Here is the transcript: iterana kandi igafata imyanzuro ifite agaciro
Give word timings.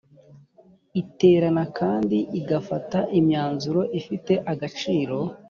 iterana 1.01 1.63
kandi 1.77 2.17
igafata 2.39 2.99
imyanzuro 3.19 3.81
ifite 3.99 4.33
agaciro 4.51 5.17